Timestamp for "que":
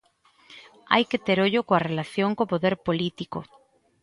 1.09-1.19